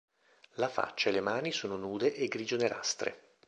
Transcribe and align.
La 0.53 0.67
faccia 0.67 1.09
e 1.09 1.11
le 1.11 1.21
mani 1.21 1.51
sono 1.51 1.77
nude 1.77 2.15
e 2.15 2.27
grigio-nerastre. 2.27 3.35